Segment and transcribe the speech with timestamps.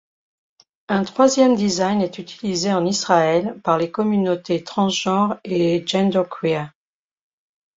[0.89, 6.71] Un troisième design est utilisé en Israël par les communautés transgenre et genderqueer.